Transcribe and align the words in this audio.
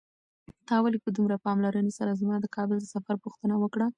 تا 0.67 0.75
ولې 0.81 0.99
په 1.03 1.09
دومره 1.15 1.35
پاملرنې 1.45 1.91
سره 1.99 2.17
زما 2.21 2.35
د 2.41 2.45
کابل 2.55 2.77
د 2.81 2.85
سفر 2.95 3.15
پوښتنه 3.23 3.55
وکړه؟ 3.59 3.87